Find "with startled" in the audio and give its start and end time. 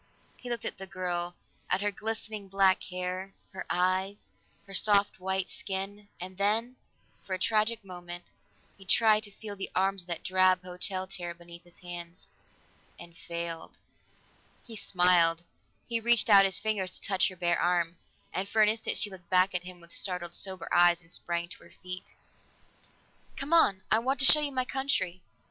19.79-20.33